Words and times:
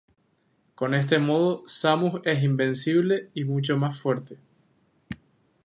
Con 0.73 0.95
este 0.95 1.19
modo 1.19 1.61
Samus 1.67 2.21
es 2.25 2.41
invencible 2.41 3.29
y 3.35 3.43
mucho 3.43 3.77
más 3.77 3.99
fuerte. 4.01 4.39